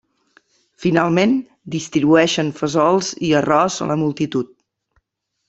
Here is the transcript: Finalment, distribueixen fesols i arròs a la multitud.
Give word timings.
Finalment, 0.85 1.35
distribueixen 1.75 2.49
fesols 2.63 3.11
i 3.29 3.31
arròs 3.43 3.79
a 3.87 3.89
la 3.93 4.01
multitud. 4.07 4.53